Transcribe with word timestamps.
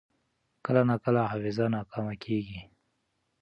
کله 0.65 0.81
ناکله 0.89 1.21
حافظه 1.31 1.65
ناکامه 1.75 2.15
کېږي. 2.23 2.59